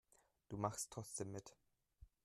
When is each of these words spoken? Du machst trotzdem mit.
Du 0.49 0.57
machst 0.57 0.89
trotzdem 0.89 1.31
mit. 1.31 1.55